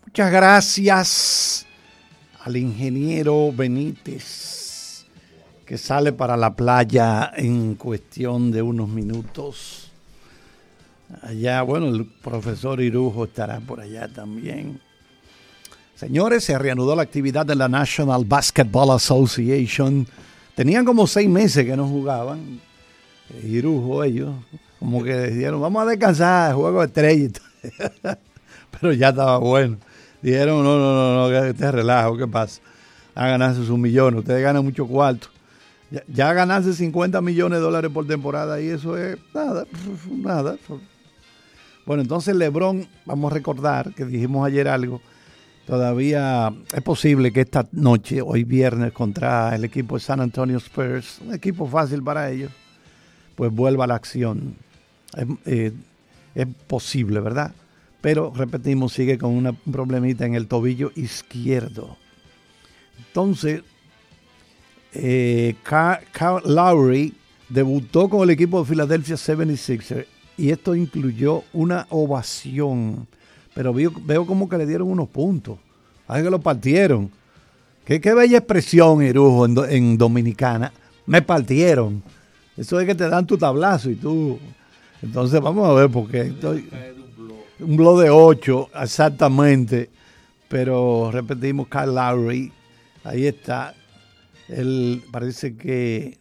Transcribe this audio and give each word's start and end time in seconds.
Muchas 0.05 0.31
gracias 0.31 1.65
al 2.43 2.57
ingeniero 2.57 3.51
Benítez, 3.53 5.05
que 5.65 5.77
sale 5.77 6.11
para 6.11 6.35
la 6.35 6.53
playa 6.55 7.31
en 7.35 7.75
cuestión 7.75 8.51
de 8.51 8.61
unos 8.61 8.89
minutos. 8.89 9.86
Allá, 11.21 11.61
bueno, 11.61 11.87
el 11.87 12.05
profesor 12.05 12.81
Irujo 12.81 13.25
estará 13.25 13.59
por 13.59 13.79
allá 13.79 14.07
también. 14.07 14.79
Señores, 15.95 16.43
se 16.43 16.57
reanudó 16.59 16.95
la 16.95 17.03
actividad 17.03 17.45
de 17.45 17.55
la 17.55 17.69
National 17.69 18.25
Basketball 18.25 18.91
Association. 18.91 20.05
Tenían 20.53 20.85
como 20.85 21.07
seis 21.07 21.29
meses 21.29 21.65
que 21.65 21.77
no 21.77 21.87
jugaban. 21.87 22.59
Eh, 23.33 23.47
Irujo, 23.47 24.03
ellos, 24.03 24.35
como 24.79 25.03
que 25.03 25.29
dijeron, 25.29 25.61
vamos 25.61 25.83
a 25.83 25.85
descansar, 25.85 26.53
juego 26.55 26.83
estrella. 26.83 27.29
Pero 28.79 28.93
ya 28.93 29.09
estaba 29.09 29.37
bueno. 29.37 29.77
Dijeron, 30.21 30.63
no, 30.63 30.77
no, 30.77 30.93
no, 30.93 31.29
no, 31.29 31.45
este 31.45 31.71
relajo, 31.71 32.17
¿qué 32.17 32.27
pasa? 32.27 32.61
A 33.15 33.27
ganarse 33.27 33.65
sus 33.65 33.77
millones, 33.79 34.19
ustedes 34.19 34.43
ganan 34.43 34.63
mucho 34.63 34.85
cuarto. 34.85 35.29
Ya, 35.89 36.03
ya 36.07 36.33
ganarse 36.33 36.73
50 36.73 37.21
millones 37.21 37.59
de 37.59 37.63
dólares 37.63 37.89
por 37.93 38.05
temporada 38.05 38.59
y 38.59 38.67
eso 38.67 38.97
es 38.97 39.17
nada, 39.33 39.65
nada. 40.11 40.57
Bueno, 41.87 42.01
entonces 42.01 42.35
LeBron, 42.35 42.85
vamos 43.05 43.31
a 43.31 43.33
recordar 43.33 43.93
que 43.93 44.03
dijimos 44.03 44.45
ayer 44.45 44.67
algo, 44.67 44.99
todavía 45.65 46.53
es 46.73 46.81
posible 46.81 47.31
que 47.31 47.39
esta 47.39 47.65
noche, 47.71 48.21
hoy 48.21 48.43
viernes, 48.43 48.91
contra 48.91 49.55
el 49.55 49.63
equipo 49.63 49.95
de 49.95 50.01
San 50.01 50.19
Antonio 50.19 50.57
Spurs, 50.57 51.21
un 51.25 51.33
equipo 51.33 51.65
fácil 51.65 52.03
para 52.03 52.29
ellos, 52.29 52.51
pues 53.37 53.53
vuelva 53.53 53.85
a 53.85 53.87
la 53.87 53.95
acción. 53.95 54.57
Es, 55.15 55.27
eh, 55.45 55.71
es 56.35 56.47
posible, 56.67 57.21
¿verdad? 57.21 57.53
Pero, 58.01 58.33
repetimos, 58.35 58.91
sigue 58.91 59.17
con 59.17 59.31
una, 59.31 59.51
un 59.51 59.71
problemita 59.71 60.25
en 60.25 60.35
el 60.35 60.47
tobillo 60.47 60.91
izquierdo. 60.93 61.95
Entonces, 62.97 63.63
eh, 64.91 65.55
Kyle 65.63 66.53
Lowry 66.53 67.13
debutó 67.47 68.09
con 68.09 68.23
el 68.23 68.31
equipo 68.31 68.61
de 68.61 68.69
Philadelphia 68.69 69.15
76ers 69.15 70.16
y 70.37 70.51
esto 70.51 70.75
incluyó 70.75 71.43
una 71.51 71.87
ovación. 71.89 73.07
Pero 73.53 73.73
veo, 73.73 73.91
veo 74.05 74.25
como 74.25 74.47
que 74.47 74.57
le 74.57 74.67
dieron 74.67 74.89
unos 74.89 75.09
puntos. 75.09 75.57
Ay, 76.07 76.23
que 76.23 76.29
lo 76.29 76.39
partieron. 76.39 77.09
Qué, 77.83 77.99
qué 77.99 78.13
bella 78.13 78.37
expresión, 78.37 79.01
Irujo, 79.01 79.45
en, 79.45 79.57
en, 79.69 79.97
Dominicana. 79.97 80.71
Me 81.05 81.21
partieron. 81.21 82.03
Eso 82.55 82.79
es 82.79 82.85
que 82.85 82.95
te 82.95 83.09
dan 83.09 83.25
tu 83.25 83.37
tablazo 83.37 83.89
y 83.89 83.95
tú. 83.95 84.37
Entonces 85.01 85.41
vamos 85.41 85.67
a 85.67 85.73
ver 85.73 85.89
porque 85.89 86.21
estoy. 86.21 86.69
Un 87.59 87.75
blog 87.75 88.01
de 88.01 88.09
8, 88.11 88.69
exactamente. 88.83 89.89
Pero 90.47 91.09
repetimos, 91.11 91.67
Kyle 91.67 91.95
Lowry. 91.95 92.51
Ahí 93.03 93.25
está. 93.25 93.73
Él 94.47 95.03
parece 95.11 95.55
que 95.57 96.19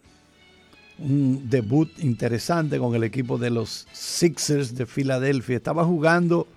un 0.99 1.49
debut 1.49 1.89
interesante 1.99 2.79
con 2.79 2.95
el 2.95 3.03
equipo 3.03 3.37
de 3.37 3.49
los 3.49 3.87
Sixers 3.91 4.75
de 4.75 4.85
Filadelfia. 4.85 5.57
Estaba 5.57 5.85
jugando 5.85 6.47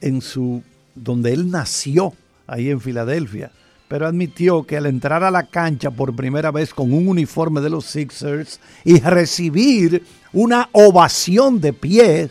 en 0.00 0.20
su 0.20 0.62
donde 0.94 1.32
él 1.32 1.50
nació, 1.50 2.12
ahí 2.46 2.70
en 2.70 2.80
Filadelfia, 2.80 3.50
pero 3.88 4.06
admitió 4.06 4.64
que 4.64 4.76
al 4.76 4.86
entrar 4.86 5.24
a 5.24 5.30
la 5.30 5.44
cancha 5.44 5.90
por 5.90 6.14
primera 6.14 6.50
vez 6.50 6.72
con 6.74 6.92
un 6.92 7.08
uniforme 7.08 7.60
de 7.60 7.70
los 7.70 7.86
Sixers 7.86 8.60
y 8.84 9.00
recibir 9.00 10.04
una 10.32 10.68
ovación 10.72 11.60
de 11.60 11.72
pie, 11.72 12.30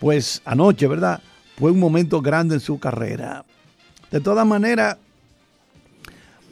pues 0.00 0.42
anoche, 0.44 0.86
¿verdad? 0.86 1.20
Fue 1.58 1.70
un 1.70 1.80
momento 1.80 2.20
grande 2.20 2.54
en 2.54 2.60
su 2.60 2.78
carrera. 2.78 3.44
De 4.10 4.20
todas 4.20 4.46
maneras, 4.46 4.98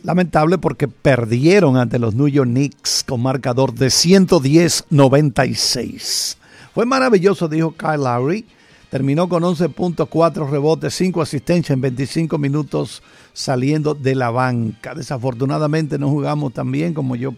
Lamentable 0.05 0.59
porque 0.59 0.87
perdieron 0.87 1.77
ante 1.79 1.99
los 1.99 2.15
New 2.15 2.29
York 2.29 2.51
Knicks 2.51 3.03
con 3.09 3.23
marcador 3.23 3.73
de 3.73 3.87
110-96. 3.87 6.37
Fue 6.75 6.85
maravilloso, 6.85 7.49
dijo 7.49 7.75
Kyle 7.75 8.05
Lowry. 8.05 8.45
Terminó 8.91 9.31
con 9.31 9.45
11.4 9.45 10.51
rebotes, 10.51 10.93
5 10.93 11.23
asistencias 11.23 11.75
en 11.75 11.81
25 11.81 12.37
minutos 12.37 13.03
saliendo 13.33 13.95
de 13.95 14.15
la 14.15 14.29
banca. 14.29 14.95
Desafortunadamente 14.95 15.99
no 15.99 16.11
jugamos 16.11 16.53
tan 16.53 16.71
bien 16.71 16.93
como 16.93 17.17
yo 17.17 17.35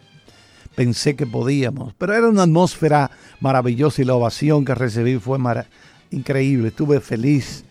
pensé 0.74 1.14
que 1.14 1.24
podíamos. 1.24 1.94
Pero 1.96 2.14
era 2.14 2.28
una 2.28 2.42
atmósfera 2.42 3.12
maravillosa 3.38 4.02
y 4.02 4.06
la 4.06 4.14
ovación 4.14 4.64
que 4.64 4.74
recibí 4.74 5.18
fue 5.18 5.38
increíble. 6.10 6.66
Estuve 6.68 7.00
feliz 7.00 7.65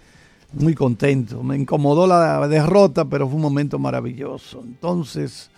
muy 0.56 0.74
contento. 0.74 1.44
Me 1.44 1.56
incomodó 1.56 2.08
la 2.08 2.48
derrota, 2.48 3.06
pero 3.06 3.28
fue 3.28 3.36
un 3.36 3.42
momento 3.42 3.80
maravilloso. 3.80 4.62
Entonces, 4.66 5.50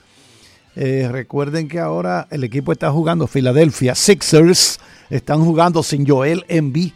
eh, 0.79 1.09
recuerden 1.11 1.67
que 1.67 1.79
ahora 1.79 2.27
el 2.29 2.44
equipo 2.44 2.71
está 2.71 2.91
jugando 2.91 3.25
Philadelphia 3.25 3.95
Sixers, 3.95 4.79
están 5.09 5.44
jugando 5.44 5.81
sin 5.81 6.07
Joel 6.07 6.45
Embiid, 6.47 6.91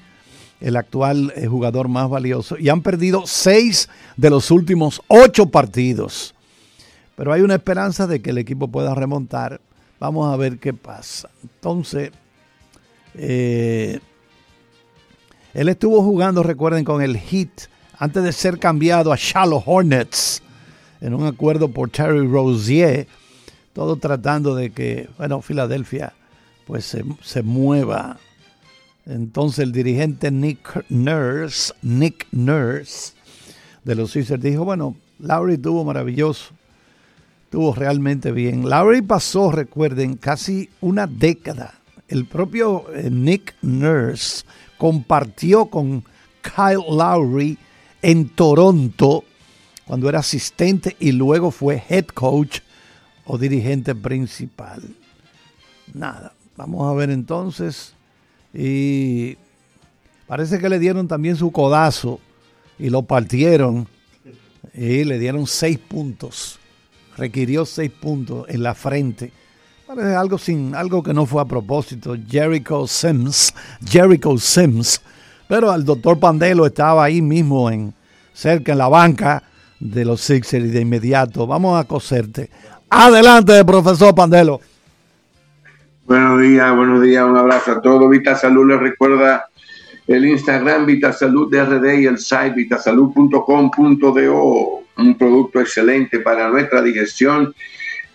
el 0.59 0.77
actual 0.77 1.33
eh, 1.35 1.47
jugador 1.47 1.87
más 1.87 2.07
valioso, 2.07 2.59
y 2.59 2.69
han 2.69 2.83
perdido 2.83 3.23
seis 3.25 3.89
de 4.17 4.29
los 4.29 4.51
últimos 4.51 5.01
ocho 5.07 5.47
partidos. 5.47 6.35
Pero 7.15 7.33
hay 7.33 7.41
una 7.41 7.55
esperanza 7.55 8.05
de 8.05 8.21
que 8.21 8.29
el 8.29 8.37
equipo 8.37 8.67
pueda 8.67 8.93
remontar. 8.93 9.59
Vamos 9.99 10.31
a 10.31 10.37
ver 10.37 10.59
qué 10.59 10.73
pasa. 10.73 11.31
Entonces, 11.41 12.11
eh, 13.15 13.99
él 15.55 15.69
estuvo 15.69 16.03
jugando, 16.03 16.43
recuerden, 16.43 16.83
con 16.83 17.01
el 17.01 17.17
Heat 17.17 17.70
antes 18.01 18.23
de 18.23 18.33
ser 18.33 18.57
cambiado 18.57 19.13
a 19.13 19.15
Shallow 19.15 19.61
Hornets 19.63 20.41
en 21.01 21.13
un 21.13 21.27
acuerdo 21.27 21.69
por 21.69 21.91
Terry 21.91 22.27
Rozier, 22.27 23.07
todo 23.73 23.95
tratando 23.97 24.55
de 24.55 24.71
que, 24.71 25.07
bueno, 25.19 25.43
Filadelfia 25.43 26.13
pues 26.65 26.83
se, 26.85 27.05
se 27.21 27.43
mueva. 27.43 28.17
Entonces 29.05 29.59
el 29.59 29.71
dirigente 29.71 30.31
Nick 30.31 30.83
Nurse, 30.89 31.73
Nick 31.83 32.25
Nurse 32.31 33.13
de 33.83 33.93
los 33.93 34.11
Sixers 34.11 34.41
dijo, 34.41 34.65
bueno, 34.65 34.95
Lowry 35.19 35.59
tuvo 35.59 35.83
maravilloso, 35.83 36.53
tuvo 37.51 37.75
realmente 37.75 38.31
bien. 38.31 38.67
Lowry 38.67 39.03
pasó, 39.03 39.51
recuerden, 39.51 40.15
casi 40.15 40.71
una 40.81 41.05
década 41.05 41.75
el 42.07 42.25
propio 42.25 42.85
eh, 42.95 43.11
Nick 43.11 43.53
Nurse 43.61 44.43
compartió 44.79 45.67
con 45.67 46.03
Kyle 46.41 46.83
Lowry 46.89 47.59
en 48.01 48.29
Toronto 48.29 49.23
cuando 49.85 50.09
era 50.09 50.19
asistente 50.19 50.95
y 50.99 51.11
luego 51.11 51.51
fue 51.51 51.83
head 51.89 52.05
coach 52.07 52.59
o 53.25 53.37
dirigente 53.37 53.93
principal. 53.95 54.81
Nada, 55.93 56.33
vamos 56.55 56.89
a 56.89 56.93
ver 56.93 57.09
entonces. 57.09 57.93
Y 58.53 59.37
parece 60.27 60.59
que 60.59 60.69
le 60.69 60.79
dieron 60.79 61.07
también 61.07 61.35
su 61.35 61.51
codazo 61.51 62.19
y 62.79 62.89
lo 62.89 63.03
partieron 63.03 63.87
y 64.73 65.03
le 65.03 65.19
dieron 65.19 65.47
seis 65.47 65.77
puntos. 65.77 66.59
Requirió 67.17 67.65
seis 67.65 67.91
puntos 67.91 68.47
en 68.49 68.63
la 68.63 68.73
frente. 68.73 69.31
Parece 69.85 70.15
algo 70.15 70.37
sin 70.37 70.73
algo 70.73 71.03
que 71.03 71.13
no 71.13 71.25
fue 71.25 71.41
a 71.41 71.45
propósito. 71.45 72.15
Jericho 72.27 72.87
Sims, 72.87 73.53
Jericho 73.85 74.37
Sims. 74.37 75.01
Pero 75.51 75.75
el 75.75 75.83
doctor 75.83 76.17
Pandelo 76.17 76.65
estaba 76.65 77.03
ahí 77.03 77.21
mismo 77.21 77.69
en 77.69 77.93
cerca 78.31 78.71
en 78.71 78.77
la 78.77 78.87
banca 78.87 79.43
de 79.81 80.05
los 80.05 80.21
Sixers 80.21 80.63
y 80.63 80.69
de 80.69 80.79
inmediato 80.79 81.45
vamos 81.45 81.77
a 81.77 81.85
coserte. 81.85 82.49
Adelante, 82.89 83.65
profesor 83.65 84.15
Pandelo. 84.15 84.61
Buenos 86.05 86.39
días, 86.39 86.73
buenos 86.73 87.01
días, 87.01 87.25
un 87.25 87.35
abrazo 87.35 87.73
a 87.73 87.81
todos. 87.81 88.09
Vita 88.09 88.37
Salud 88.37 88.65
les 88.65 88.79
recuerda 88.79 89.45
el 90.07 90.25
Instagram 90.25 90.85
VitaSalud 90.85 91.51
DRD 91.51 91.99
y 91.99 92.05
el 92.05 92.17
site 92.17 92.51
vitasalud.com.do, 92.51 94.83
un 94.99 95.17
producto 95.17 95.59
excelente 95.59 96.19
para 96.19 96.47
nuestra 96.47 96.81
digestión 96.81 97.53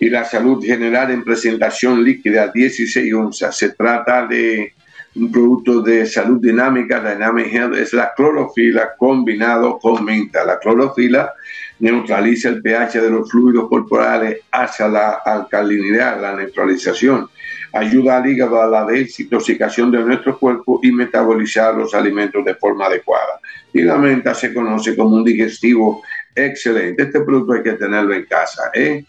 y 0.00 0.08
la 0.08 0.24
salud 0.24 0.64
general 0.64 1.10
en 1.10 1.22
presentación 1.22 2.02
líquida 2.02 2.50
16 2.50 3.12
onzas. 3.12 3.58
Se 3.58 3.74
trata 3.74 4.26
de 4.26 4.72
un 5.16 5.32
producto 5.32 5.80
de 5.80 6.06
salud 6.06 6.40
dinámica, 6.40 7.00
Dynamic 7.00 7.52
Health, 7.52 7.76
es 7.76 7.92
la 7.92 8.12
clorofila 8.14 8.94
combinado 8.96 9.78
con 9.78 10.04
menta. 10.04 10.44
La 10.44 10.58
clorofila 10.58 11.32
neutraliza 11.78 12.48
el 12.50 12.62
pH 12.62 13.00
de 13.00 13.10
los 13.10 13.30
fluidos 13.30 13.68
corporales 13.68 14.40
hacia 14.52 14.88
la 14.88 15.10
alcalinidad, 15.24 16.20
la 16.20 16.34
neutralización 16.34 17.28
ayuda 17.76 18.18
al 18.18 18.26
hígado 18.28 18.60
a 18.60 18.66
la 18.66 18.84
desintoxicación 18.84 19.90
de 19.90 19.98
nuestro 19.98 20.38
cuerpo 20.38 20.80
y 20.82 20.90
metabolizar 20.92 21.74
los 21.74 21.94
alimentos 21.94 22.44
de 22.44 22.54
forma 22.54 22.86
adecuada. 22.86 23.40
Y 23.72 23.82
la 23.82 23.96
menta 23.96 24.34
se 24.34 24.52
conoce 24.54 24.96
como 24.96 25.16
un 25.16 25.24
digestivo 25.24 26.02
excelente. 26.34 27.02
Este 27.02 27.20
producto 27.20 27.52
hay 27.52 27.62
que 27.62 27.72
tenerlo 27.72 28.14
en 28.14 28.24
casa. 28.24 28.70
¿eh? 28.74 29.04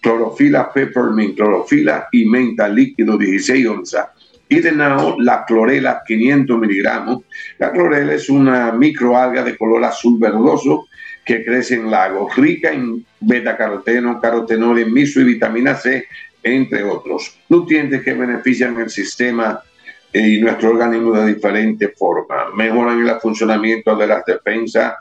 Clorofila 0.00 0.72
peppermint, 0.72 1.36
clorofila 1.36 2.08
y 2.12 2.24
menta 2.24 2.68
líquido 2.68 3.16
16 3.16 3.66
onzas. 3.68 4.08
Y 4.48 4.60
de 4.60 4.72
nao, 4.72 5.16
la 5.20 5.44
clorela 5.44 6.02
500 6.06 6.58
miligramos. 6.58 7.22
La 7.58 7.70
clorela 7.70 8.14
es 8.14 8.30
una 8.30 8.72
microalga 8.72 9.42
de 9.42 9.56
color 9.56 9.84
azul 9.84 10.18
verdoso 10.18 10.88
que 11.24 11.44
crece 11.44 11.74
en 11.74 11.90
lagos, 11.90 12.34
rica 12.36 12.72
en 12.72 13.04
beta-caroteno, 13.20 14.18
carotenoide, 14.20 14.86
miso 14.86 15.20
y 15.20 15.24
vitamina 15.24 15.74
C, 15.74 16.06
entre 16.42 16.82
otros. 16.82 17.38
Nutrientes 17.50 18.02
que 18.02 18.14
benefician 18.14 18.80
el 18.80 18.88
sistema 18.88 19.60
eh, 20.10 20.20
y 20.20 20.40
nuestro 20.40 20.70
organismo 20.70 21.12
de 21.12 21.34
diferentes 21.34 21.92
formas. 21.98 22.46
Mejoran 22.54 23.06
el 23.06 23.20
funcionamiento 23.20 23.94
de 23.94 24.06
las 24.06 24.24
defensas, 24.24 24.94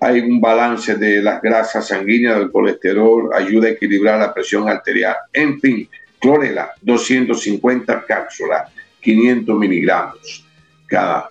hay 0.00 0.20
un 0.20 0.40
balance 0.40 0.94
de 0.94 1.20
las 1.20 1.42
grasas 1.42 1.86
sanguíneas, 1.88 2.38
del 2.38 2.50
colesterol, 2.50 3.30
ayuda 3.34 3.68
a 3.68 3.72
equilibrar 3.72 4.18
la 4.18 4.32
presión 4.32 4.66
arterial. 4.68 5.16
En 5.32 5.60
fin, 5.60 5.86
clorela, 6.18 6.72
250 6.80 8.04
cápsulas, 8.06 8.72
500 9.04 9.58
miligramos 9.58 10.44
cada 10.86 11.28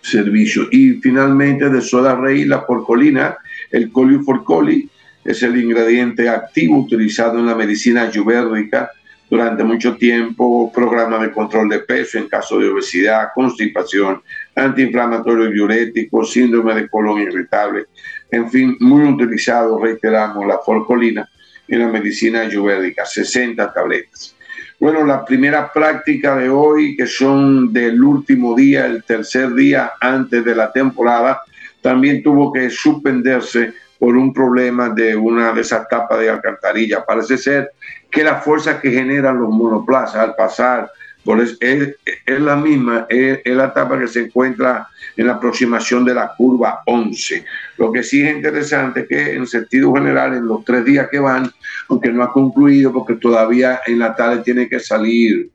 servicio. 0.00 0.68
Y 0.70 0.94
finalmente 0.94 1.68
de 1.68 1.80
soda 1.80 2.16
rey, 2.16 2.44
la 2.44 2.66
porcolina, 2.66 3.36
el 3.70 3.92
coliuforcoli, 3.92 4.88
es 5.24 5.42
el 5.42 5.62
ingrediente 5.62 6.28
activo 6.28 6.78
utilizado 6.78 7.38
en 7.38 7.46
la 7.46 7.54
medicina 7.54 8.02
ayurvédica 8.02 8.90
durante 9.28 9.62
mucho 9.62 9.96
tiempo, 9.96 10.72
programa 10.72 11.18
de 11.18 11.30
control 11.30 11.68
de 11.68 11.80
peso 11.80 12.18
en 12.18 12.26
caso 12.26 12.58
de 12.58 12.68
obesidad, 12.68 13.28
constipación, 13.32 14.22
antiinflamatorio 14.56 15.50
diurético, 15.50 16.24
síndrome 16.24 16.74
de 16.74 16.88
colon 16.88 17.20
irritable, 17.20 17.86
en 18.30 18.50
fin, 18.50 18.76
muy 18.80 19.04
utilizado, 19.04 19.78
reiteramos, 19.78 20.46
la 20.46 20.58
forcolina 20.58 21.28
en 21.68 21.78
la 21.78 21.88
medicina 21.88 22.40
ayurvédica, 22.40 23.06
60 23.06 23.72
tabletas. 23.72 24.34
Bueno, 24.80 25.04
la 25.04 25.26
primera 25.26 25.70
práctica 25.70 26.36
de 26.36 26.48
hoy, 26.48 26.96
que 26.96 27.06
son 27.06 27.70
del 27.70 28.02
último 28.02 28.56
día, 28.56 28.86
el 28.86 29.04
tercer 29.04 29.52
día 29.52 29.92
antes 30.00 30.42
de 30.42 30.54
la 30.54 30.72
temporada, 30.72 31.42
también 31.82 32.22
tuvo 32.22 32.50
que 32.50 32.70
suspenderse 32.70 33.74
por 33.98 34.16
un 34.16 34.32
problema 34.32 34.88
de 34.88 35.14
una 35.14 35.52
de 35.52 35.60
esas 35.60 35.86
tapas 35.86 36.18
de 36.18 36.30
alcantarilla. 36.30 37.04
Parece 37.04 37.36
ser 37.36 37.72
que 38.10 38.24
la 38.24 38.36
fuerza 38.36 38.80
que 38.80 38.90
generan 38.90 39.38
los 39.38 39.50
monoplazas 39.50 40.16
al 40.16 40.34
pasar 40.34 40.90
por 41.24 41.40
es, 41.40 41.58
es, 41.60 42.40
la 42.40 42.56
misma, 42.56 43.06
es, 43.08 43.40
la 43.44 43.72
tapa 43.72 43.98
que 43.98 44.08
se 44.08 44.20
encuentra 44.20 44.88
en 45.16 45.26
la 45.26 45.34
aproximación 45.34 46.04
de 46.04 46.14
la 46.14 46.32
curva 46.36 46.82
11. 46.86 47.44
Lo 47.78 47.92
que 47.92 48.02
sí 48.02 48.22
es 48.22 48.34
interesante 48.34 49.00
es 49.00 49.08
que 49.08 49.34
en 49.34 49.46
sentido 49.46 49.92
general, 49.94 50.34
en 50.34 50.46
los 50.46 50.64
tres 50.64 50.84
días 50.84 51.08
que 51.10 51.18
van, 51.18 51.50
aunque 51.88 52.10
no 52.10 52.22
ha 52.22 52.32
concluido, 52.32 52.92
porque 52.92 53.14
todavía 53.14 53.80
en 53.86 53.98
la 53.98 54.14
tarde 54.14 54.42
tiene 54.42 54.68
que 54.68 54.80
salir 54.80 55.50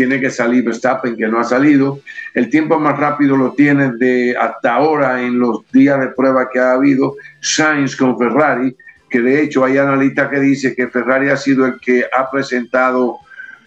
tiene 0.00 0.20
que 0.20 0.30
salir 0.30 0.64
Verstappen, 0.64 1.14
que 1.14 1.28
no 1.28 1.40
ha 1.40 1.44
salido. 1.44 2.00
El 2.32 2.48
tiempo 2.48 2.78
más 2.78 2.98
rápido 2.98 3.36
lo 3.36 3.52
tiene 3.52 3.92
de 3.98 4.34
hasta 4.34 4.74
ahora 4.74 5.20
en 5.20 5.38
los 5.38 5.70
días 5.72 6.00
de 6.00 6.08
prueba 6.08 6.48
que 6.50 6.58
ha 6.58 6.72
habido 6.72 7.16
Sainz 7.40 7.96
con 7.96 8.16
Ferrari, 8.16 8.74
que 9.10 9.20
de 9.20 9.42
hecho 9.42 9.62
hay 9.62 9.76
analistas 9.76 10.30
que 10.30 10.40
dicen 10.40 10.74
que 10.74 10.88
Ferrari 10.88 11.28
ha 11.28 11.36
sido 11.36 11.66
el 11.66 11.78
que 11.80 12.04
ha 12.10 12.30
presentado, 12.30 13.18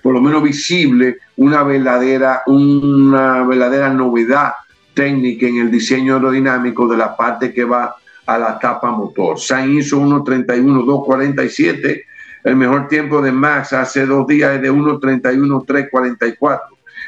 por 0.03 0.13
lo 0.13 0.21
menos 0.21 0.43
visible, 0.43 1.17
una 1.37 1.63
verdadera, 1.63 2.43
una 2.45 3.43
verdadera 3.43 3.89
novedad 3.89 4.53
técnica 4.93 5.47
en 5.47 5.57
el 5.57 5.71
diseño 5.71 6.15
aerodinámico 6.15 6.87
de 6.87 6.97
la 6.97 7.17
parte 7.17 7.51
que 7.51 7.63
va 7.63 7.95
a 8.25 8.37
la 8.37 8.59
tapa 8.59 8.91
motor. 8.91 9.39
Sainz 9.39 9.87
hizo 9.87 9.99
1.31, 9.99 10.85
2.47 10.85 12.03
el 12.43 12.57
mejor 12.57 12.89
tiempo 12.89 13.21
de 13.21 13.31
Max 13.31 13.71
hace 13.73 14.05
dos 14.05 14.27
días 14.27 14.55
es 14.55 14.61
de 14.61 14.71
1.31.344. 14.71 16.59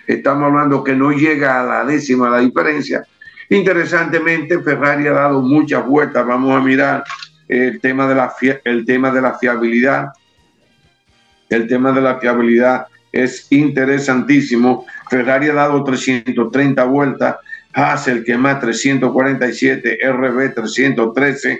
Estamos 0.08 0.46
hablando 0.46 0.84
que 0.84 0.96
no 0.96 1.12
llega 1.12 1.60
a 1.60 1.63
la 1.63 1.84
décima 1.84 2.29
la 2.29 2.39
diferencia. 2.39 3.05
Interesantemente, 3.50 4.62
Ferrari 4.62 5.08
ha 5.08 5.13
dado 5.13 5.41
muchas 5.41 5.86
vueltas. 5.86 6.25
Vamos 6.25 6.55
a 6.55 6.62
mirar 6.63 7.03
el 7.50 7.81
tema 7.81 8.08
de 8.08 8.15
la, 8.15 8.34
el 8.63 8.86
tema 8.86 9.12
de 9.12 9.22
la 9.22 9.38
fiabilidad. 9.38 10.08
El 11.50 11.68
tema 11.68 11.92
de 11.92 12.02
la 12.02 12.20
fiabilidad 12.20 12.88
es 13.12 13.48
interesantísimo. 13.52 14.86
Ferrari 15.10 15.50
ha 15.50 15.54
dado 15.54 15.84
330 15.84 16.84
vueltas. 16.86 17.36
Hassel, 17.74 18.24
que 18.24 18.38
más 18.38 18.60
347, 18.62 20.00
RB 20.12 20.54
313. 20.54 21.60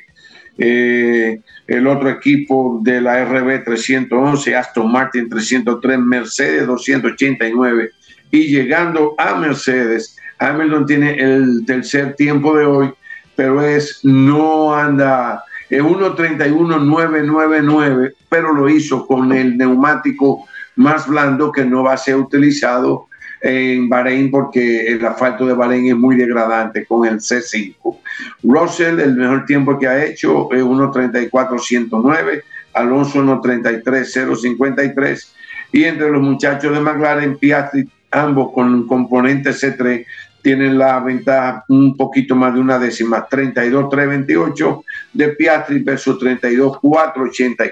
Eh, 0.58 1.40
el 1.68 1.88
otro 1.88 2.10
equipo 2.10 2.80
de 2.82 3.02
la 3.02 3.26
RB 3.26 3.64
311, 3.66 4.56
Aston 4.56 4.92
Martin 4.92 5.28
303, 5.28 6.00
Mercedes 6.00 6.68
289 6.68 7.92
y 8.32 8.48
llegando 8.48 9.16
a 9.18 9.36
Mercedes, 9.36 10.18
Hamilton 10.40 10.86
tiene 10.86 11.16
el 11.16 11.66
tercer 11.66 12.16
tiempo 12.16 12.56
de 12.56 12.66
hoy, 12.66 12.94
pero 13.36 13.62
es 13.62 14.00
no 14.04 14.74
anda 14.74 15.44
es 15.70 15.82
1.31.999, 15.82 18.14
pero 18.30 18.54
lo 18.54 18.70
hizo 18.70 19.06
con 19.06 19.34
el 19.34 19.58
neumático 19.58 20.46
más 20.76 21.08
blando 21.08 21.52
que 21.52 21.66
no 21.66 21.84
va 21.84 21.94
a 21.94 21.98
ser 21.98 22.18
utilizado 22.18 23.08
en 23.42 23.90
Bahrein 23.90 24.30
porque 24.32 24.88
el 24.88 25.06
asfalto 25.06 25.46
de 25.46 25.54
Bahrein 25.54 25.88
es 25.88 25.96
muy 25.96 26.16
degradante 26.16 26.86
con 26.86 27.06
el 27.06 27.20
C5. 27.20 27.98
Russell, 28.44 29.00
el 29.00 29.16
mejor 29.16 29.46
tiempo 29.46 29.78
que 29.78 29.88
ha 29.88 30.04
hecho 30.04 30.52
es 30.52 30.64
1.34.109, 30.64 32.42
Alonso 32.74 33.24
1.33.053 33.24 35.28
y 35.72 35.84
entre 35.84 36.10
los 36.10 36.22
muchachos 36.22 36.74
de 36.74 36.80
McLaren, 36.80 37.38
Piastri, 37.38 37.88
ambos 38.12 38.52
con 38.54 38.88
componente 38.88 39.52
C3, 39.52 40.06
tienen 40.46 40.78
la 40.78 41.00
ventaja 41.00 41.66
un 41.70 41.98
poquito 41.98 42.36
más 42.36 42.54
de 42.54 42.60
una 42.60 42.78
décima, 42.78 43.28
32.328 43.28 44.84
de 45.14 45.30
Piastri 45.30 45.80
versus 45.80 46.22
32.484. 46.22 47.68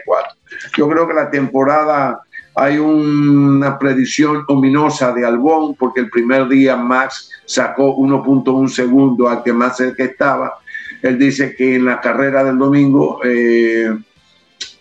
Yo 0.75 0.89
creo 0.89 1.07
que 1.07 1.13
la 1.13 1.29
temporada 1.29 2.23
hay 2.55 2.79
una 2.79 3.77
predicción 3.77 4.43
ominosa 4.47 5.13
de 5.13 5.23
Albón, 5.23 5.75
porque 5.75 5.99
el 5.99 6.09
primer 6.09 6.47
día 6.47 6.75
Max 6.75 7.29
sacó 7.45 7.95
1.1 7.95 8.67
segundo 8.69 9.29
al 9.29 9.43
que 9.43 9.53
más 9.53 9.77
cerca 9.77 10.05
estaba. 10.05 10.55
Él 11.03 11.19
dice 11.19 11.55
que 11.55 11.75
en 11.75 11.85
la 11.85 12.01
carrera 12.01 12.43
del 12.43 12.57
domingo 12.57 13.19
eh, 13.23 13.95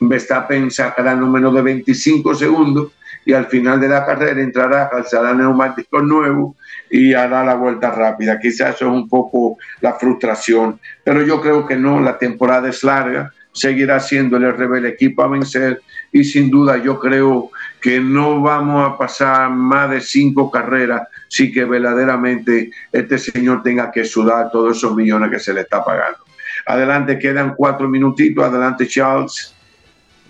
Verstappen 0.01 0.71
sacará 0.71 1.15
no 1.15 1.27
menos 1.27 1.53
de 1.53 1.61
25 1.61 2.35
segundos 2.37 2.93
y 3.25 3.33
al 3.33 3.47
final 3.47 3.81
de 3.81 3.89
la 3.89 4.05
carrera 4.05 4.41
entrará, 4.41 4.89
calzará 4.91 5.35
neumáticos 5.35 6.03
nuevos 6.03 6.57
y 6.91 7.15
hará 7.15 7.45
la 7.45 7.55
vuelta 7.55 7.91
rápida. 7.91 8.39
Quizás 8.39 8.77
eso 8.77 8.87
es 8.87 8.93
un 8.93 9.09
poco 9.09 9.59
la 9.81 9.95
frustración, 9.95 10.81
pero 11.05 11.23
yo 11.23 11.41
creo 11.41 11.67
que 11.67 11.77
no, 11.77 12.01
la 12.01 12.19
temporada 12.19 12.69
es 12.69 12.83
larga, 12.83 13.33
seguirá 13.53 14.01
siendo 14.01 14.37
el 14.37 14.57
rebel 14.57 14.87
equipo 14.87 15.23
a 15.23 15.29
vencer 15.29 15.81
y 16.11 16.25
sin 16.25 16.51
duda 16.51 16.79
yo 16.79 16.99
creo 16.99 17.51
que 17.81 18.01
no 18.01 18.41
vamos 18.41 18.89
a 18.89 18.97
pasar 18.97 19.51
más 19.51 19.91
de 19.91 20.01
cinco 20.01 20.51
carreras 20.51 21.09
si 21.29 21.53
que 21.53 21.65
verdaderamente 21.65 22.71
este 22.93 23.19
señor 23.19 23.63
tenga 23.63 23.91
que 23.91 24.05
sudar 24.05 24.51
todos 24.51 24.77
esos 24.77 24.95
millones 24.95 25.31
que 25.31 25.39
se 25.39 25.53
le 25.53 25.63
está 25.63 25.85
pagando. 25.85 26.19
Adelante, 26.67 27.19
quedan 27.19 27.55
cuatro 27.57 27.89
minutitos. 27.89 28.45
Adelante, 28.45 28.87
Charles. 28.87 29.55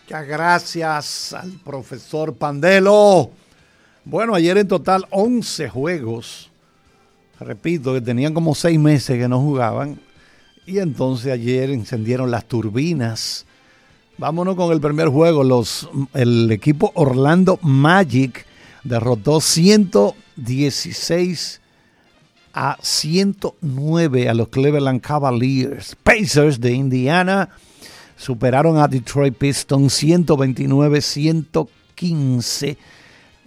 Muchas 0.05 0.27
gracias 0.27 1.33
al 1.33 1.53
profesor 1.65 2.35
Pandelo. 2.35 3.31
Bueno, 4.05 4.35
ayer 4.35 4.59
en 4.59 4.67
total 4.67 5.07
11 5.11 5.69
juegos. 5.69 6.51
Repito, 7.39 7.95
que 7.95 8.01
tenían 8.01 8.35
como 8.35 8.57
seis 8.57 8.81
meses 8.81 9.17
que 9.17 9.29
no 9.29 9.41
jugaban. 9.41 10.01
Y 10.67 10.81
entonces 10.81 11.33
ayer 11.33 11.71
encendieron 11.71 12.33
las 12.33 12.47
turbinas. 12.47 13.47
Vámonos 14.19 14.57
con 14.57 14.73
el 14.73 14.81
primer 14.81 15.07
juego. 15.07 15.45
Los, 15.45 15.89
el 16.15 16.51
equipo 16.51 16.91
Orlando 16.95 17.61
Magic 17.63 18.45
derrotó 18.83 19.41
116 19.41 21.61
a 22.55 22.77
109 22.83 24.29
a 24.29 24.35
los 24.35 24.49
Cleveland 24.49 25.01
Cavaliers. 25.01 25.97
Pacers 26.03 26.61
de 26.61 26.73
Indiana 26.73 27.51
superaron 28.17 28.79
a 28.79 28.89
Detroit 28.89 29.37
Pistons 29.37 30.03
129-115. 30.03 32.79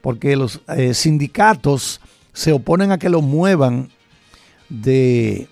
porque 0.06 0.36
los 0.36 0.62
eh, 0.68 0.94
sindicatos 0.94 2.00
se 2.32 2.52
oponen 2.52 2.92
a 2.92 3.00
que 3.00 3.10
lo 3.10 3.24
muevan 3.24 3.90
de, 4.70 5.48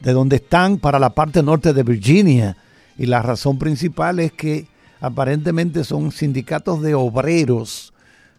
de 0.00 0.12
donde 0.12 0.36
están 0.36 0.76
para 0.76 0.98
la 0.98 1.14
parte 1.14 1.42
norte 1.42 1.72
de 1.72 1.84
Virginia. 1.84 2.58
Y 2.98 3.06
la 3.06 3.22
razón 3.22 3.58
principal 3.58 4.20
es 4.20 4.30
que 4.30 4.66
aparentemente 5.00 5.84
son 5.84 6.12
sindicatos 6.12 6.82
de 6.82 6.94
obreros 6.94 7.94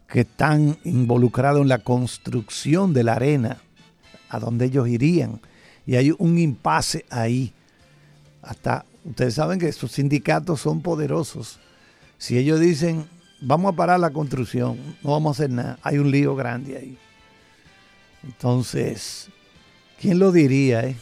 que 0.07 0.19
están 0.19 0.77
involucrados 0.83 1.63
en 1.63 1.69
la 1.69 1.79
construcción 1.79 2.93
de 2.93 3.05
la 3.05 3.13
arena, 3.13 3.57
a 4.29 4.39
donde 4.39 4.65
ellos 4.65 4.87
irían. 4.87 5.41
Y 5.87 5.95
hay 5.95 6.13
un 6.15 6.37
impasse 6.37 7.05
ahí. 7.09 7.53
Hasta 8.43 8.85
ustedes 9.03 9.33
saben 9.33 9.57
que 9.57 9.69
esos 9.69 9.93
sindicatos 9.93 10.61
son 10.61 10.81
poderosos. 10.81 11.59
Si 12.19 12.37
ellos 12.37 12.59
dicen, 12.59 13.07
vamos 13.41 13.73
a 13.73 13.75
parar 13.75 13.99
la 13.99 14.11
construcción, 14.11 14.77
no 15.03 15.11
vamos 15.11 15.29
a 15.29 15.43
hacer 15.43 15.51
nada, 15.53 15.79
hay 15.81 15.97
un 15.97 16.11
lío 16.11 16.35
grande 16.35 16.77
ahí. 16.77 16.97
Entonces, 18.23 19.29
¿quién 19.99 20.19
lo 20.19 20.31
diría? 20.31 20.85
Eh? 20.85 20.95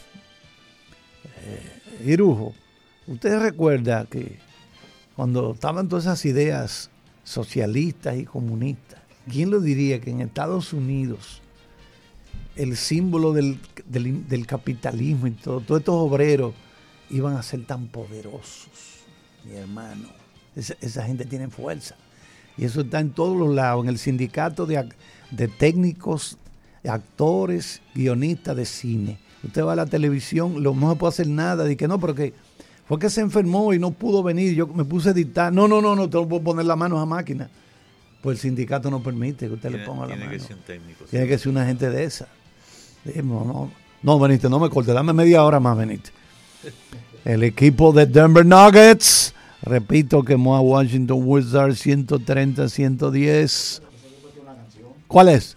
eh 1.44 1.70
Irujo, 2.06 2.54
usted 3.06 3.38
recuerda 3.40 4.04
que 4.06 4.38
cuando 5.16 5.52
estaban 5.52 5.88
todas 5.88 6.04
esas 6.04 6.24
ideas 6.26 6.90
socialistas 7.22 8.16
y 8.16 8.24
comunistas, 8.24 9.00
¿quién 9.30 9.50
lo 9.50 9.60
diría 9.60 10.00
que 10.00 10.10
en 10.10 10.20
Estados 10.20 10.72
Unidos 10.72 11.40
el 12.56 12.76
símbolo 12.76 13.32
del, 13.32 13.58
capitalismo 14.46 15.26
y 15.26 15.32
todo, 15.32 15.60
todos 15.60 15.80
estos 15.80 15.94
obreros 15.94 16.54
iban 17.10 17.36
a 17.36 17.42
ser 17.42 17.64
tan 17.64 17.86
poderosos, 17.86 18.68
mi 19.44 19.56
hermano? 19.56 20.08
Esa, 20.54 20.76
esa 20.80 21.04
gente 21.04 21.24
tiene 21.24 21.48
fuerza. 21.48 21.96
Y 22.56 22.64
eso 22.64 22.82
está 22.82 23.00
en 23.00 23.10
todos 23.10 23.36
los 23.36 23.54
lados, 23.54 23.84
en 23.84 23.88
el 23.88 23.98
sindicato 23.98 24.66
de, 24.66 24.88
de 25.30 25.48
técnicos, 25.48 26.38
actores, 26.88 27.80
guionistas 27.94 28.56
de 28.56 28.64
cine. 28.64 29.18
Usted 29.42 29.64
va 29.64 29.72
a 29.72 29.76
la 29.76 29.86
televisión, 29.86 30.62
lo 30.62 30.74
no 30.74 30.92
se 30.92 30.96
puede 30.96 31.08
hacer 31.10 31.28
nada, 31.28 31.64
de 31.64 31.76
que 31.76 31.88
no, 31.88 31.98
porque 31.98 32.32
fue 32.86 32.98
que 32.98 33.10
se 33.10 33.20
enfermó 33.20 33.72
y 33.74 33.78
no 33.78 33.90
pudo 33.90 34.22
venir, 34.22 34.54
yo 34.54 34.66
me 34.66 34.84
puse 34.84 35.10
a 35.10 35.12
dictar, 35.12 35.52
no, 35.52 35.66
no, 35.68 35.80
no, 35.80 35.96
no, 35.96 36.08
te 36.08 36.18
puedo 36.18 36.42
poner 36.42 36.66
la 36.66 36.76
mano 36.76 36.98
a 37.00 37.06
máquina. 37.06 37.48
Pues 38.22 38.38
el 38.38 38.42
sindicato 38.42 38.90
no 38.90 39.02
permite 39.02 39.48
que 39.48 39.52
usted 39.52 39.70
le 39.70 39.84
ponga 39.84 40.06
la 40.06 40.16
mano. 40.16 40.30
Tiene 40.30 40.32
que 40.32 40.40
ser 40.40 40.56
un 40.56 40.62
técnico. 40.62 41.04
Tiene 41.04 41.26
que 41.26 41.38
ser 41.38 41.48
una 41.50 41.66
gente 41.66 41.90
de 41.90 42.04
esa. 42.04 42.28
No, 43.22 43.44
no, 43.44 43.70
no, 44.02 44.18
Benítez, 44.18 44.50
no 44.50 44.58
me 44.58 44.70
corte, 44.70 44.92
dame 44.92 45.12
media 45.12 45.44
hora 45.44 45.60
más, 45.60 45.76
Benítez. 45.76 46.12
El 47.24 47.42
equipo 47.42 47.92
de 47.92 48.06
Denver 48.06 48.46
Nuggets 48.46 49.34
Repito, 49.64 50.22
quemó 50.22 50.54
a 50.56 50.60
Washington 50.60 51.22
Wizards 51.24 51.86
130-110. 51.86 53.80
¿Cuál 55.08 55.30
es? 55.30 55.56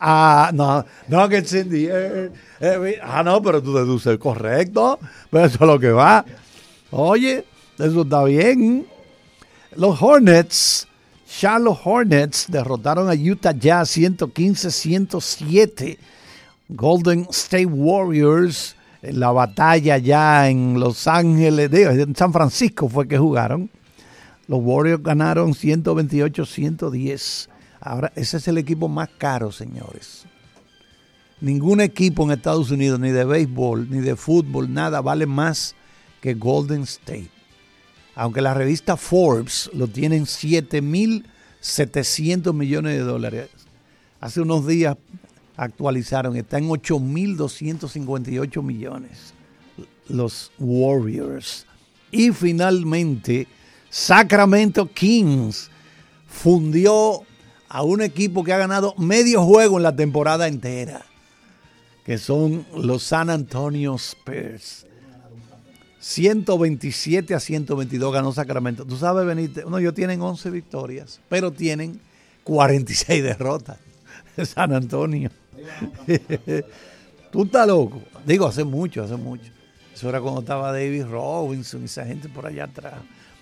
Ah, 0.00 0.50
no, 0.52 0.84
Nuggets 1.06 1.54
in 1.54 1.70
the 1.70 1.86
air. 1.86 2.32
Ah, 3.00 3.22
no, 3.22 3.40
pero 3.40 3.62
tú 3.62 3.74
deduces 3.74 4.18
correcto. 4.18 4.98
Pero 5.30 5.46
eso 5.46 5.54
es 5.54 5.68
lo 5.68 5.78
que 5.78 5.92
va. 5.92 6.24
Oye, 6.90 7.44
eso 7.78 8.02
está 8.02 8.24
bien. 8.24 8.88
Los 9.76 10.02
Hornets, 10.02 10.88
Charlotte 11.28 11.78
Hornets, 11.84 12.46
derrotaron 12.48 13.08
a 13.08 13.14
Utah 13.14 13.52
Jazz 13.52 13.96
115-107. 13.96 15.96
Golden 16.68 17.28
State 17.30 17.66
Warriors 17.66 18.74
la 19.12 19.32
batalla 19.32 19.98
ya 19.98 20.48
en 20.48 20.80
Los 20.80 21.06
Ángeles, 21.06 21.70
en 21.72 22.16
San 22.16 22.32
Francisco 22.32 22.88
fue 22.88 23.06
que 23.06 23.18
jugaron. 23.18 23.68
Los 24.46 24.60
Warriors 24.62 25.02
ganaron 25.02 25.52
128-110. 25.52 27.48
Ahora, 27.80 28.10
ese 28.14 28.38
es 28.38 28.48
el 28.48 28.56
equipo 28.58 28.88
más 28.88 29.08
caro, 29.18 29.50
señores. 29.52 30.24
Ningún 31.40 31.80
equipo 31.80 32.24
en 32.24 32.32
Estados 32.32 32.70
Unidos, 32.70 33.00
ni 33.00 33.10
de 33.10 33.24
béisbol, 33.24 33.90
ni 33.90 34.00
de 34.00 34.16
fútbol, 34.16 34.70
nada, 34.72 35.00
vale 35.00 35.26
más 35.26 35.74
que 36.20 36.34
Golden 36.34 36.82
State. 36.82 37.30
Aunque 38.14 38.40
la 38.40 38.54
revista 38.54 38.96
Forbes 38.96 39.68
lo 39.74 39.88
tiene 39.88 40.14
en 40.16 40.24
7.700 40.24 42.54
millones 42.54 42.94
de 42.94 43.02
dólares. 43.02 43.50
Hace 44.20 44.40
unos 44.40 44.64
días 44.66 44.96
actualizaron, 45.56 46.36
está 46.36 46.58
en 46.58 46.68
8.258 46.68 48.62
millones 48.62 49.34
los 50.08 50.52
Warriors. 50.58 51.66
Y 52.10 52.30
finalmente, 52.32 53.46
Sacramento 53.90 54.86
Kings 54.86 55.70
fundió 56.28 57.22
a 57.68 57.82
un 57.82 58.02
equipo 58.02 58.44
que 58.44 58.52
ha 58.52 58.58
ganado 58.58 58.94
medio 58.98 59.42
juego 59.42 59.78
en 59.78 59.82
la 59.82 59.96
temporada 59.96 60.46
entera, 60.46 61.04
que 62.04 62.18
son 62.18 62.66
los 62.76 63.02
San 63.02 63.30
Antonio 63.30 63.94
Spurs. 63.96 64.86
127 65.98 67.34
a 67.34 67.40
122 67.40 68.12
ganó 68.12 68.30
Sacramento. 68.32 68.84
Tú 68.84 68.96
sabes, 68.96 69.24
Benítez, 69.26 69.64
no, 69.64 69.78
ellos 69.78 69.94
tienen 69.94 70.20
11 70.20 70.50
victorias, 70.50 71.20
pero 71.30 71.50
tienen 71.50 71.98
46 72.44 73.22
derrotas. 73.22 73.78
San 74.44 74.74
Antonio. 74.74 75.30
Tú 77.30 77.42
estás 77.44 77.66
loco. 77.66 78.02
Digo, 78.24 78.46
hace 78.46 78.64
mucho, 78.64 79.02
hace 79.02 79.16
mucho. 79.16 79.50
Eso 79.94 80.08
era 80.08 80.20
cuando 80.20 80.40
estaba 80.40 80.72
David 80.72 81.04
Robinson 81.06 81.82
y 81.82 81.84
esa 81.86 82.04
gente 82.04 82.28
por 82.28 82.46
allá 82.46 82.64
atrás. 82.64 82.94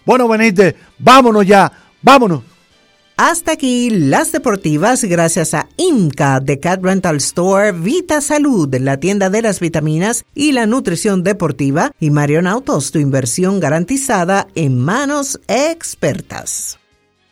Bueno, 0.05 0.29
Benítez, 0.29 0.75
vámonos 0.99 1.47
ya, 1.47 1.73
vámonos. 2.03 2.43
Hasta 3.17 3.53
aquí 3.53 3.91
las 3.91 4.33
deportivas 4.33 5.05
gracias 5.05 5.55
a 5.55 5.69
IMCA 5.77 6.41
de 6.41 6.59
Cat 6.59 6.83
Rental 6.83 7.17
Store, 7.19 7.73
Vita 7.73 8.21
Salud, 8.21 8.75
la 8.75 8.99
tienda 8.99 9.31
de 9.31 9.43
las 9.43 9.61
vitaminas 9.61 10.25
y 10.35 10.53
la 10.53 10.67
nutrición 10.67 11.23
deportiva 11.23 11.93
y 12.01 12.11
Marion 12.11 12.47
Autos, 12.47 12.91
tu 12.91 12.99
inversión 12.99 13.61
garantizada 13.61 14.49
en 14.55 14.79
manos 14.79 15.41
expertas. 15.47 16.79